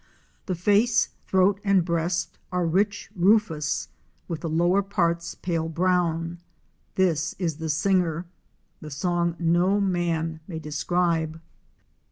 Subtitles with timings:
[0.47, 3.89] The face, throat and breast are rich rufous,
[4.27, 6.39] with the lower parts pale brown.
[6.95, 8.25] This is the singer.
[8.79, 11.39] The song no man may describe!